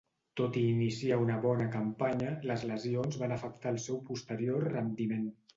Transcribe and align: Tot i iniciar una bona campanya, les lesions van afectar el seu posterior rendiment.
Tot 0.39 0.55
i 0.61 0.61
iniciar 0.69 1.19
una 1.23 1.35
bona 1.43 1.67
campanya, 1.75 2.31
les 2.53 2.65
lesions 2.71 3.21
van 3.25 3.37
afectar 3.39 3.75
el 3.77 3.81
seu 3.87 4.03
posterior 4.11 4.71
rendiment. 4.79 5.33